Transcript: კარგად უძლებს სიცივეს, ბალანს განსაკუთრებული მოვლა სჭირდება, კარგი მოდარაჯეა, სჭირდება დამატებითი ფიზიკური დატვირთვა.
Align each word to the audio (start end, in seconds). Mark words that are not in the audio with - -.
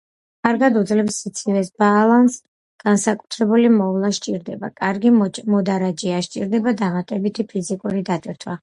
კარგად 0.45 0.77
უძლებს 0.79 1.17
სიცივეს, 1.25 1.69
ბალანს 1.83 2.37
განსაკუთრებული 2.85 3.69
მოვლა 3.77 4.11
სჭირდება, 4.21 4.73
კარგი 4.83 5.15
მოდარაჯეა, 5.21 6.27
სჭირდება 6.31 6.79
დამატებითი 6.83 7.49
ფიზიკური 7.55 8.07
დატვირთვა. 8.13 8.59